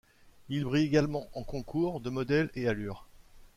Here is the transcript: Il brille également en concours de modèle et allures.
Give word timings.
Il 0.49 0.63
brille 0.63 0.87
également 0.87 1.27
en 1.35 1.43
concours 1.43 1.99
de 2.01 2.09
modèle 2.09 2.49
et 2.55 2.67
allures. 2.67 3.05